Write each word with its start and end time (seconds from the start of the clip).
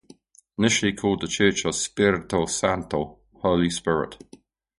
Initially 0.57 0.93
called 0.93 1.21
the 1.21 1.27
church 1.27 1.63
of 1.63 1.75
Spirito 1.75 2.47
Santo 2.47 3.19
(Holy 3.35 3.69
Spirit). 3.69 4.15